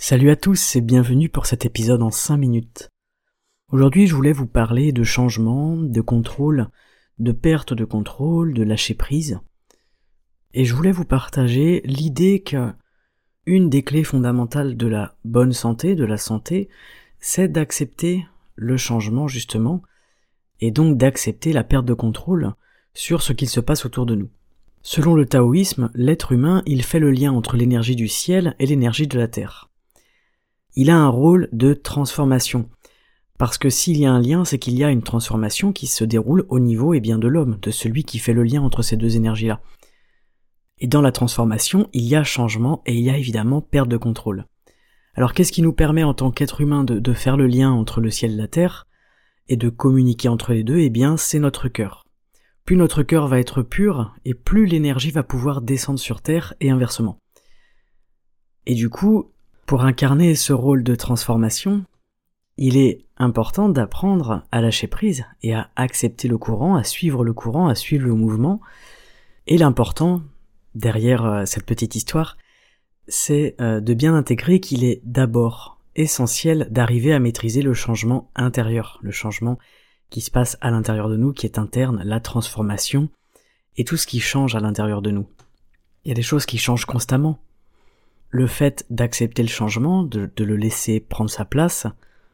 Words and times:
Salut 0.00 0.30
à 0.30 0.36
tous 0.36 0.76
et 0.76 0.80
bienvenue 0.80 1.28
pour 1.28 1.46
cet 1.46 1.66
épisode 1.66 2.04
en 2.04 2.12
5 2.12 2.36
minutes. 2.36 2.88
Aujourd'hui 3.72 4.06
je 4.06 4.14
voulais 4.14 4.32
vous 4.32 4.46
parler 4.46 4.92
de 4.92 5.02
changement, 5.02 5.76
de 5.76 6.00
contrôle, 6.00 6.68
de 7.18 7.32
perte 7.32 7.74
de 7.74 7.84
contrôle, 7.84 8.54
de 8.54 8.62
lâcher 8.62 8.94
prise. 8.94 9.40
Et 10.54 10.64
je 10.64 10.72
voulais 10.72 10.92
vous 10.92 11.04
partager 11.04 11.82
l'idée 11.84 12.44
que 12.44 12.72
une 13.44 13.68
des 13.68 13.82
clés 13.82 14.04
fondamentales 14.04 14.76
de 14.76 14.86
la 14.86 15.16
bonne 15.24 15.52
santé, 15.52 15.96
de 15.96 16.04
la 16.04 16.16
santé, 16.16 16.68
c'est 17.18 17.48
d'accepter 17.48 18.24
le 18.54 18.76
changement 18.76 19.26
justement, 19.26 19.82
et 20.60 20.70
donc 20.70 20.96
d'accepter 20.96 21.52
la 21.52 21.64
perte 21.64 21.86
de 21.86 21.94
contrôle 21.94 22.54
sur 22.94 23.20
ce 23.20 23.32
qu'il 23.32 23.48
se 23.48 23.60
passe 23.60 23.84
autour 23.84 24.06
de 24.06 24.14
nous. 24.14 24.30
Selon 24.80 25.14
le 25.14 25.26
taoïsme, 25.26 25.90
l'être 25.94 26.30
humain, 26.30 26.62
il 26.66 26.84
fait 26.84 27.00
le 27.00 27.10
lien 27.10 27.32
entre 27.32 27.56
l'énergie 27.56 27.96
du 27.96 28.06
ciel 28.06 28.54
et 28.60 28.66
l'énergie 28.66 29.08
de 29.08 29.18
la 29.18 29.26
terre. 29.26 29.67
Il 30.80 30.90
a 30.90 30.96
un 30.96 31.08
rôle 31.08 31.48
de 31.50 31.74
transformation. 31.74 32.68
Parce 33.36 33.58
que 33.58 33.68
s'il 33.68 33.96
y 33.96 34.06
a 34.06 34.12
un 34.12 34.20
lien, 34.20 34.44
c'est 34.44 34.60
qu'il 34.60 34.78
y 34.78 34.84
a 34.84 34.92
une 34.92 35.02
transformation 35.02 35.72
qui 35.72 35.88
se 35.88 36.04
déroule 36.04 36.46
au 36.50 36.60
niveau 36.60 36.94
et 36.94 37.00
bien 37.00 37.18
de 37.18 37.26
l'homme, 37.26 37.58
de 37.60 37.72
celui 37.72 38.04
qui 38.04 38.20
fait 38.20 38.32
le 38.32 38.44
lien 38.44 38.62
entre 38.62 38.82
ces 38.82 38.96
deux 38.96 39.16
énergies-là. 39.16 39.60
Et 40.78 40.86
dans 40.86 41.00
la 41.00 41.10
transformation, 41.10 41.88
il 41.94 42.04
y 42.04 42.14
a 42.14 42.22
changement 42.22 42.80
et 42.86 42.94
il 42.94 43.00
y 43.00 43.10
a 43.10 43.16
évidemment 43.16 43.60
perte 43.60 43.88
de 43.88 43.96
contrôle. 43.96 44.46
Alors 45.16 45.32
qu'est-ce 45.32 45.50
qui 45.50 45.62
nous 45.62 45.72
permet 45.72 46.04
en 46.04 46.14
tant 46.14 46.30
qu'être 46.30 46.60
humain 46.60 46.84
de, 46.84 47.12
faire 47.12 47.36
le 47.36 47.48
lien 47.48 47.72
entre 47.72 48.00
le 48.00 48.12
ciel 48.12 48.34
et 48.34 48.36
la 48.36 48.46
terre 48.46 48.86
et 49.48 49.56
de 49.56 49.70
communiquer 49.70 50.28
entre 50.28 50.52
les 50.52 50.62
deux? 50.62 50.78
Eh 50.78 50.90
bien, 50.90 51.16
c'est 51.16 51.40
notre 51.40 51.66
cœur. 51.66 52.04
Plus 52.64 52.76
notre 52.76 53.02
cœur 53.02 53.26
va 53.26 53.40
être 53.40 53.62
pur, 53.62 54.14
et 54.24 54.32
plus 54.32 54.66
l'énergie 54.66 55.10
va 55.10 55.24
pouvoir 55.24 55.60
descendre 55.60 55.98
sur 55.98 56.22
terre 56.22 56.54
et 56.60 56.70
inversement. 56.70 57.18
Et 58.66 58.76
du 58.76 58.88
coup, 58.88 59.32
pour 59.68 59.84
incarner 59.84 60.34
ce 60.34 60.54
rôle 60.54 60.82
de 60.82 60.94
transformation, 60.94 61.84
il 62.56 62.78
est 62.78 63.04
important 63.18 63.68
d'apprendre 63.68 64.42
à 64.50 64.62
lâcher 64.62 64.86
prise 64.86 65.26
et 65.42 65.52
à 65.52 65.68
accepter 65.76 66.26
le 66.26 66.38
courant, 66.38 66.74
à 66.74 66.84
suivre 66.84 67.22
le 67.22 67.34
courant, 67.34 67.68
à 67.68 67.74
suivre 67.74 68.06
le 68.06 68.14
mouvement. 68.14 68.62
Et 69.46 69.58
l'important, 69.58 70.22
derrière 70.74 71.26
euh, 71.26 71.44
cette 71.44 71.66
petite 71.66 71.96
histoire, 71.96 72.38
c'est 73.08 73.56
euh, 73.60 73.80
de 73.80 73.92
bien 73.92 74.14
intégrer 74.14 74.58
qu'il 74.58 74.84
est 74.84 75.02
d'abord 75.04 75.78
essentiel 75.96 76.68
d'arriver 76.70 77.12
à 77.12 77.18
maîtriser 77.18 77.60
le 77.60 77.74
changement 77.74 78.30
intérieur, 78.36 78.98
le 79.02 79.10
changement 79.10 79.58
qui 80.08 80.22
se 80.22 80.30
passe 80.30 80.56
à 80.62 80.70
l'intérieur 80.70 81.10
de 81.10 81.18
nous, 81.18 81.34
qui 81.34 81.44
est 81.44 81.58
interne, 81.58 82.00
la 82.06 82.20
transformation, 82.20 83.10
et 83.76 83.84
tout 83.84 83.98
ce 83.98 84.06
qui 84.06 84.20
change 84.20 84.54
à 84.54 84.60
l'intérieur 84.60 85.02
de 85.02 85.10
nous. 85.10 85.28
Il 86.06 86.08
y 86.08 86.12
a 86.12 86.14
des 86.14 86.22
choses 86.22 86.46
qui 86.46 86.56
changent 86.56 86.86
constamment. 86.86 87.38
Le 88.30 88.46
fait 88.46 88.84
d'accepter 88.90 89.42
le 89.42 89.48
changement, 89.48 90.02
de, 90.02 90.30
le 90.36 90.56
laisser 90.56 91.00
prendre 91.00 91.30
sa 91.30 91.44
place, 91.44 91.86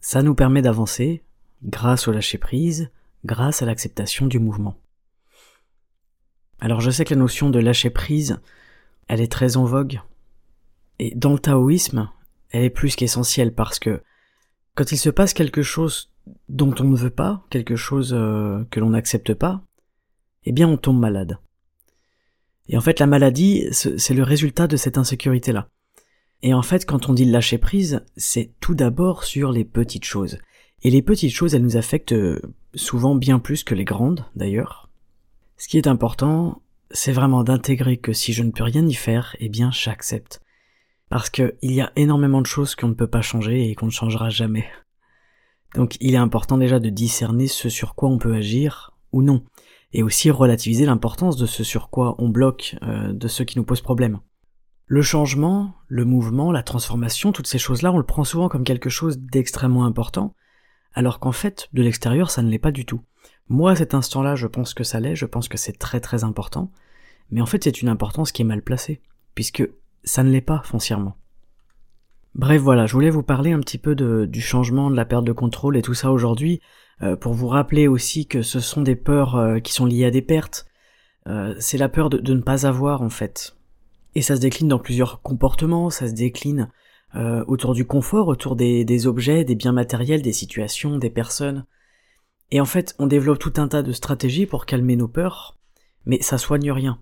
ça 0.00 0.22
nous 0.22 0.34
permet 0.34 0.62
d'avancer 0.62 1.22
grâce 1.64 2.08
au 2.08 2.12
lâcher 2.12 2.38
prise, 2.38 2.90
grâce 3.24 3.62
à 3.62 3.66
l'acceptation 3.66 4.26
du 4.26 4.38
mouvement. 4.38 4.76
Alors 6.60 6.80
je 6.80 6.90
sais 6.90 7.04
que 7.04 7.14
la 7.14 7.20
notion 7.20 7.50
de 7.50 7.58
lâcher 7.58 7.90
prise, 7.90 8.38
elle 9.08 9.20
est 9.20 9.32
très 9.32 9.56
en 9.56 9.64
vogue. 9.64 10.00
Et 10.98 11.14
dans 11.14 11.32
le 11.32 11.38
taoïsme, 11.38 12.08
elle 12.50 12.64
est 12.64 12.70
plus 12.70 12.96
qu'essentielle 12.96 13.54
parce 13.54 13.78
que 13.78 14.02
quand 14.74 14.92
il 14.92 14.98
se 14.98 15.10
passe 15.10 15.34
quelque 15.34 15.62
chose 15.62 16.12
dont 16.48 16.74
on 16.78 16.84
ne 16.84 16.96
veut 16.96 17.10
pas, 17.10 17.44
quelque 17.50 17.76
chose 17.76 18.14
euh, 18.14 18.64
que 18.70 18.78
l'on 18.78 18.90
n'accepte 18.90 19.34
pas, 19.34 19.62
eh 20.44 20.52
bien 20.52 20.68
on 20.68 20.76
tombe 20.76 20.98
malade. 20.98 21.38
Et 22.68 22.76
en 22.76 22.80
fait 22.80 23.00
la 23.00 23.06
maladie, 23.06 23.66
c'est 23.72 24.14
le 24.14 24.22
résultat 24.22 24.68
de 24.68 24.76
cette 24.76 24.96
insécurité-là. 24.96 25.68
Et 26.42 26.54
en 26.54 26.62
fait 26.62 26.86
quand 26.86 27.08
on 27.08 27.12
dit 27.12 27.24
lâcher 27.24 27.58
prise, 27.58 28.04
c'est 28.16 28.52
tout 28.60 28.74
d'abord 28.74 29.24
sur 29.24 29.52
les 29.52 29.64
petites 29.64 30.04
choses. 30.04 30.38
Et 30.82 30.90
les 30.90 31.02
petites 31.02 31.32
choses, 31.32 31.54
elles 31.54 31.62
nous 31.62 31.76
affectent 31.76 32.12
euh, 32.12 32.40
souvent 32.74 33.14
bien 33.14 33.38
plus 33.38 33.64
que 33.64 33.74
les 33.74 33.84
grandes, 33.84 34.24
d'ailleurs. 34.34 34.88
Ce 35.58 35.68
qui 35.68 35.76
est 35.76 35.86
important, 35.86 36.62
c'est 36.90 37.12
vraiment 37.12 37.44
d'intégrer 37.44 37.98
que 37.98 38.12
si 38.12 38.32
je 38.32 38.42
ne 38.42 38.50
peux 38.50 38.64
rien 38.64 38.86
y 38.86 38.94
faire, 38.94 39.36
eh 39.40 39.48
bien 39.48 39.70
j'accepte. 39.70 40.40
Parce 41.10 41.28
qu'il 41.28 41.52
y 41.62 41.80
a 41.80 41.92
énormément 41.96 42.40
de 42.40 42.46
choses 42.46 42.74
qu'on 42.74 42.88
ne 42.88 42.94
peut 42.94 43.06
pas 43.06 43.20
changer 43.20 43.68
et 43.68 43.74
qu'on 43.74 43.86
ne 43.86 43.90
changera 43.90 44.30
jamais. 44.30 44.66
Donc 45.74 45.96
il 46.00 46.14
est 46.14 46.18
important 46.18 46.56
déjà 46.56 46.80
de 46.80 46.88
discerner 46.88 47.46
ce 47.46 47.68
sur 47.68 47.94
quoi 47.94 48.08
on 48.08 48.18
peut 48.18 48.34
agir 48.34 48.92
ou 49.12 49.22
non, 49.22 49.44
et 49.92 50.02
aussi 50.02 50.30
relativiser 50.30 50.86
l'importance 50.86 51.36
de 51.36 51.46
ce 51.46 51.64
sur 51.64 51.90
quoi 51.90 52.14
on 52.18 52.28
bloque, 52.28 52.76
euh, 52.82 53.12
de 53.12 53.28
ce 53.28 53.42
qui 53.42 53.58
nous 53.58 53.64
pose 53.64 53.80
problème. 53.80 54.20
Le 54.92 55.02
changement, 55.02 55.76
le 55.86 56.04
mouvement, 56.04 56.50
la 56.50 56.64
transformation, 56.64 57.30
toutes 57.30 57.46
ces 57.46 57.60
choses-là, 57.60 57.92
on 57.92 57.98
le 57.98 58.02
prend 58.02 58.24
souvent 58.24 58.48
comme 58.48 58.64
quelque 58.64 58.90
chose 58.90 59.20
d'extrêmement 59.20 59.84
important, 59.84 60.34
alors 60.94 61.20
qu'en 61.20 61.30
fait, 61.30 61.68
de 61.72 61.80
l'extérieur, 61.80 62.28
ça 62.28 62.42
ne 62.42 62.50
l'est 62.50 62.58
pas 62.58 62.72
du 62.72 62.84
tout. 62.84 63.00
Moi, 63.48 63.70
à 63.70 63.76
cet 63.76 63.94
instant-là, 63.94 64.34
je 64.34 64.48
pense 64.48 64.74
que 64.74 64.82
ça 64.82 64.98
l'est, 64.98 65.14
je 65.14 65.26
pense 65.26 65.46
que 65.46 65.56
c'est 65.56 65.78
très 65.78 66.00
très 66.00 66.24
important, 66.24 66.72
mais 67.30 67.40
en 67.40 67.46
fait 67.46 67.62
c'est 67.62 67.82
une 67.82 67.88
importance 67.88 68.32
qui 68.32 68.42
est 68.42 68.44
mal 68.44 68.62
placée, 68.62 69.00
puisque 69.36 69.62
ça 70.02 70.24
ne 70.24 70.30
l'est 70.30 70.40
pas 70.40 70.60
foncièrement. 70.64 71.16
Bref, 72.34 72.60
voilà, 72.60 72.86
je 72.86 72.92
voulais 72.92 73.10
vous 73.10 73.22
parler 73.22 73.52
un 73.52 73.60
petit 73.60 73.78
peu 73.78 73.94
du 73.94 74.40
changement, 74.40 74.90
de 74.90 74.96
la 74.96 75.04
perte 75.04 75.24
de 75.24 75.30
contrôle 75.30 75.76
et 75.76 75.82
tout 75.82 75.94
ça 75.94 76.10
aujourd'hui, 76.10 76.60
euh, 77.02 77.14
pour 77.14 77.34
vous 77.34 77.46
rappeler 77.46 77.86
aussi 77.86 78.26
que 78.26 78.42
ce 78.42 78.58
sont 78.58 78.82
des 78.82 78.96
peurs 78.96 79.36
euh, 79.36 79.60
qui 79.60 79.72
sont 79.72 79.86
liées 79.86 80.06
à 80.06 80.10
des 80.10 80.20
pertes. 80.20 80.66
Euh, 81.28 81.54
c'est 81.60 81.78
la 81.78 81.88
peur 81.88 82.10
de, 82.10 82.34
ne 82.34 82.40
pas 82.40 82.66
avoir 82.66 83.02
en 83.02 83.08
fait. 83.08 83.54
Et 84.14 84.22
ça 84.22 84.36
se 84.36 84.40
décline 84.40 84.68
dans 84.68 84.78
plusieurs 84.78 85.22
comportements, 85.22 85.90
ça 85.90 86.08
se 86.08 86.14
décline 86.14 86.70
autour 87.48 87.74
du 87.74 87.84
confort, 87.84 88.28
autour 88.28 88.54
des 88.54 89.06
objets, 89.08 89.42
des 89.44 89.56
biens 89.56 89.72
matériels, 89.72 90.22
des 90.22 90.32
situations, 90.32 90.96
des 90.96 91.10
personnes. 91.10 91.64
Et 92.50 92.60
en 92.60 92.64
fait, 92.64 92.94
on 92.98 93.06
développe 93.06 93.38
tout 93.38 93.54
un 93.56 93.68
tas 93.68 93.82
de 93.82 93.92
stratégies 93.92 94.46
pour 94.46 94.66
calmer 94.66 94.96
nos 94.96 95.08
peurs, 95.08 95.56
mais 96.06 96.20
ça 96.20 96.38
soigne 96.38 96.70
rien. 96.72 96.98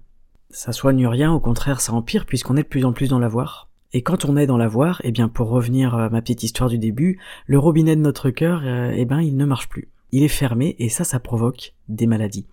Ça 0.51 0.73
soigne 0.73 1.07
rien, 1.07 1.33
au 1.33 1.41
contraire, 1.41 1.81
ça 1.81 1.93
empire 1.93 2.27
puisqu'on 2.27 2.57
est 2.57 2.63
de 2.63 2.69
plus 2.69 2.85
en 2.85 2.93
plus 2.93 3.09
dans 3.09 3.19
l'avoir. 3.19 3.69
Et 3.93 4.03
quand 4.03 4.27
on 4.27 4.37
est 4.37 4.47
dans 4.47 4.59
l'avoir, 4.59 5.01
eh 5.05 5.13
bien, 5.13 5.29
pour 5.29 5.49
revenir 5.49 5.95
à 5.95 6.11
ma 6.11 6.21
petite 6.21 6.43
histoire 6.43 6.69
du 6.69 6.79
début, 6.79 7.19
le 7.47 7.59
robinet 7.59 7.97
de 7.97 8.03
notre 8.03 8.31
cœur, 8.31 8.61
euh, 8.65 8.93
eh 8.95 9.07
ben, 9.07 9.21
il 9.21 9.37
ne 9.37 9.47
marche 9.47 9.69
plus. 9.69 9.89
Il 10.13 10.23
est 10.23 10.29
fermé 10.29 10.77
et 10.79 10.91
ça, 10.91 11.05
ça 11.05 11.21
provoque 11.21 11.75
des 11.89 12.07
maladies. 12.07 12.47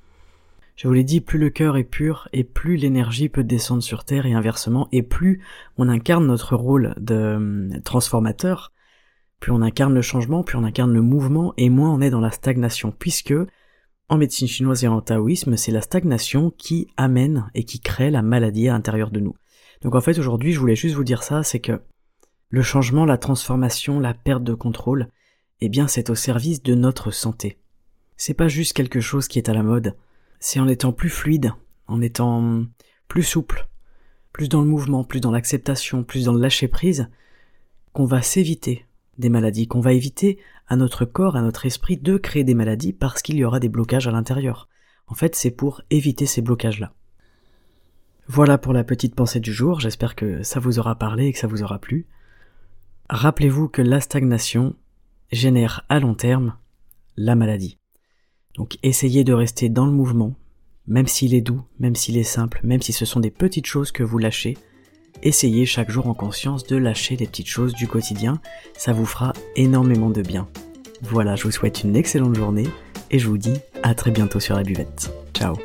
Je 0.75 0.87
vous 0.87 0.93
l'ai 0.93 1.05
dit, 1.05 1.21
plus 1.21 1.39
le 1.39 1.49
cœur 1.49 1.77
est 1.77 1.85
pur 1.85 2.27
et 2.33 2.43
plus 2.43 2.75
l'énergie 2.75 3.29
peut 3.29 3.45
descendre 3.45 3.81
sur 3.81 4.03
Terre 4.03 4.25
et 4.25 4.33
inversement, 4.33 4.89
et 4.91 5.03
plus 5.03 5.41
on 5.77 5.87
incarne 5.87 6.27
notre 6.27 6.55
rôle 6.55 6.93
de 6.97 7.15
euh, 7.15 7.79
transformateur, 7.85 8.73
plus 9.39 9.53
on 9.53 9.61
incarne 9.61 9.93
le 9.93 10.01
changement, 10.01 10.43
plus 10.43 10.57
on 10.57 10.65
incarne 10.65 10.93
le 10.93 11.01
mouvement, 11.01 11.53
et 11.55 11.69
moins 11.69 11.93
on 11.93 12.01
est 12.01 12.09
dans 12.09 12.19
la 12.19 12.31
stagnation, 12.31 12.91
puisque 12.91 13.33
en 14.09 14.17
médecine 14.17 14.49
chinoise 14.49 14.83
et 14.83 14.87
en 14.87 14.99
taoïsme, 15.01 15.55
c'est 15.55 15.71
la 15.71 15.81
stagnation 15.81 16.51
qui 16.51 16.87
amène 16.97 17.49
et 17.53 17.63
qui 17.63 17.79
crée 17.79 18.11
la 18.11 18.21
maladie 18.21 18.67
à 18.67 18.73
l'intérieur 18.73 19.11
de 19.11 19.19
nous. 19.21 19.35
Donc 19.81 19.95
en 19.95 20.01
fait 20.01 20.19
aujourd'hui 20.19 20.51
je 20.51 20.59
voulais 20.59 20.75
juste 20.75 20.95
vous 20.95 21.03
dire 21.03 21.23
ça, 21.23 21.43
c'est 21.43 21.59
que 21.59 21.81
le 22.49 22.61
changement, 22.61 23.05
la 23.05 23.17
transformation, 23.17 23.99
la 23.99 24.13
perte 24.13 24.43
de 24.43 24.53
contrôle, 24.53 25.07
eh 25.61 25.69
bien 25.69 25.87
c'est 25.87 26.09
au 26.09 26.15
service 26.15 26.61
de 26.61 26.75
notre 26.75 27.11
santé. 27.11 27.57
C'est 28.17 28.33
pas 28.33 28.47
juste 28.47 28.73
quelque 28.73 28.99
chose 28.99 29.27
qui 29.27 29.39
est 29.39 29.49
à 29.49 29.53
la 29.53 29.63
mode, 29.63 29.95
c'est 30.45 30.59
en 30.59 30.67
étant 30.67 30.91
plus 30.91 31.09
fluide, 31.09 31.53
en 31.87 32.01
étant 32.01 32.65
plus 33.07 33.23
souple, 33.23 33.67
plus 34.31 34.47
dans 34.47 34.61
le 34.61 34.67
mouvement, 34.67 35.03
plus 35.03 35.19
dans 35.19 35.31
l'acceptation, 35.31 36.03
plus 36.03 36.25
dans 36.25 36.33
le 36.33 36.39
lâcher 36.39 36.67
prise, 36.67 37.09
qu'on 37.93 38.05
va 38.05 38.21
s'éviter 38.21 38.85
des 39.17 39.29
maladies, 39.29 39.65
qu'on 39.65 39.79
va 39.79 39.93
éviter 39.93 40.37
à 40.67 40.75
notre 40.75 41.03
corps, 41.03 41.35
à 41.35 41.41
notre 41.41 41.65
esprit 41.65 41.97
de 41.97 42.17
créer 42.17 42.43
des 42.43 42.53
maladies 42.53 42.93
parce 42.93 43.23
qu'il 43.23 43.37
y 43.37 43.43
aura 43.43 43.59
des 43.59 43.69
blocages 43.69 44.07
à 44.07 44.11
l'intérieur. 44.11 44.69
En 45.07 45.15
fait, 45.15 45.35
c'est 45.35 45.49
pour 45.49 45.81
éviter 45.89 46.27
ces 46.27 46.43
blocages-là. 46.43 46.93
Voilà 48.27 48.59
pour 48.59 48.71
la 48.71 48.83
petite 48.83 49.15
pensée 49.15 49.39
du 49.39 49.51
jour, 49.51 49.79
j'espère 49.79 50.13
que 50.13 50.43
ça 50.43 50.59
vous 50.59 50.77
aura 50.77 50.93
parlé 50.93 51.25
et 51.25 51.33
que 51.33 51.39
ça 51.39 51.47
vous 51.47 51.63
aura 51.63 51.79
plu. 51.79 52.05
Rappelez-vous 53.09 53.67
que 53.67 53.81
la 53.81 53.99
stagnation 53.99 54.75
génère 55.31 55.85
à 55.89 55.99
long 55.99 56.13
terme 56.13 56.55
la 57.17 57.33
maladie. 57.33 57.79
Donc 58.55 58.77
essayez 58.83 59.23
de 59.23 59.33
rester 59.33 59.69
dans 59.69 59.85
le 59.85 59.91
mouvement, 59.91 60.33
même 60.87 61.07
s'il 61.07 61.33
est 61.33 61.41
doux, 61.41 61.61
même 61.79 61.95
s'il 61.95 62.17
est 62.17 62.23
simple, 62.23 62.59
même 62.63 62.81
si 62.81 62.93
ce 62.93 63.05
sont 63.05 63.19
des 63.19 63.31
petites 63.31 63.65
choses 63.65 63.91
que 63.91 64.03
vous 64.03 64.17
lâchez, 64.17 64.57
essayez 65.23 65.65
chaque 65.65 65.89
jour 65.89 66.07
en 66.07 66.13
conscience 66.13 66.65
de 66.65 66.75
lâcher 66.77 67.15
les 67.15 67.27
petites 67.27 67.47
choses 67.47 67.73
du 67.73 67.87
quotidien, 67.87 68.39
ça 68.77 68.93
vous 68.93 69.05
fera 69.05 69.33
énormément 69.55 70.09
de 70.09 70.21
bien. 70.21 70.47
Voilà, 71.01 71.35
je 71.35 71.43
vous 71.43 71.51
souhaite 71.51 71.83
une 71.83 71.95
excellente 71.95 72.35
journée 72.35 72.67
et 73.11 73.19
je 73.19 73.27
vous 73.27 73.37
dis 73.37 73.59
à 73.83 73.93
très 73.93 74.11
bientôt 74.11 74.39
sur 74.39 74.55
la 74.55 74.63
buvette. 74.63 75.11
Ciao 75.33 75.55